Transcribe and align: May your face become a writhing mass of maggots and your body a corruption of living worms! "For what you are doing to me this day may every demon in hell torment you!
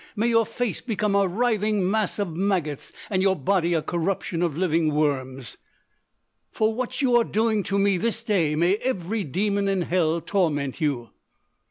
May 0.15 0.29
your 0.29 0.47
face 0.47 0.81
become 0.81 1.13
a 1.13 1.27
writhing 1.27 1.87
mass 1.87 2.17
of 2.17 2.35
maggots 2.35 2.91
and 3.11 3.21
your 3.21 3.35
body 3.35 3.75
a 3.75 3.83
corruption 3.83 4.41
of 4.41 4.57
living 4.57 4.95
worms! 4.95 5.57
"For 6.49 6.73
what 6.73 7.03
you 7.03 7.15
are 7.17 7.23
doing 7.23 7.61
to 7.65 7.77
me 7.77 7.97
this 7.99 8.23
day 8.23 8.55
may 8.55 8.77
every 8.77 9.23
demon 9.23 9.67
in 9.67 9.83
hell 9.83 10.19
torment 10.19 10.81
you! 10.81 11.11